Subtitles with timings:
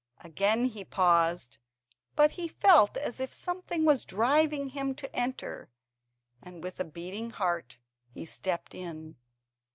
[0.23, 1.59] Again he paused,
[2.15, 5.69] but he felt as if something was driving him to enter,
[6.41, 7.77] and with a beating heart
[8.11, 9.17] he stepped in.